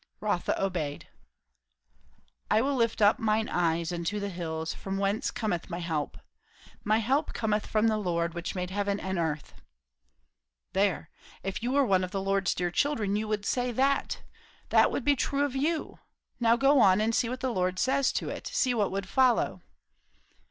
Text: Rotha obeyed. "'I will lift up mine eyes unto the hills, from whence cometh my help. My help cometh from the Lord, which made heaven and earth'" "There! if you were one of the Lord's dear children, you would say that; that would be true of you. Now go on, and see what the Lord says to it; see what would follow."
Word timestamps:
Rotha 0.19 0.59
obeyed. 0.59 1.07
"'I 2.49 2.61
will 2.61 2.73
lift 2.75 3.03
up 3.03 3.19
mine 3.19 3.47
eyes 3.47 3.91
unto 3.93 4.19
the 4.19 4.31
hills, 4.31 4.73
from 4.73 4.97
whence 4.97 5.29
cometh 5.29 5.69
my 5.69 5.77
help. 5.77 6.17
My 6.83 6.97
help 6.97 7.33
cometh 7.35 7.67
from 7.67 7.85
the 7.87 7.99
Lord, 7.99 8.33
which 8.33 8.55
made 8.55 8.71
heaven 8.71 8.99
and 8.99 9.19
earth'" 9.19 9.53
"There! 10.73 11.11
if 11.43 11.61
you 11.61 11.71
were 11.73 11.85
one 11.85 12.03
of 12.03 12.09
the 12.09 12.19
Lord's 12.19 12.55
dear 12.55 12.71
children, 12.71 13.15
you 13.15 13.27
would 13.27 13.45
say 13.45 13.71
that; 13.73 14.23
that 14.69 14.91
would 14.91 15.03
be 15.05 15.15
true 15.15 15.45
of 15.45 15.55
you. 15.55 15.99
Now 16.39 16.55
go 16.55 16.79
on, 16.79 16.99
and 16.99 17.13
see 17.13 17.29
what 17.29 17.41
the 17.41 17.53
Lord 17.53 17.77
says 17.77 18.11
to 18.13 18.29
it; 18.29 18.47
see 18.47 18.73
what 18.73 18.89
would 18.89 19.07
follow." 19.07 19.61